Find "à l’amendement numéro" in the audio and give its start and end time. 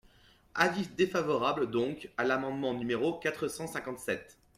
2.17-3.19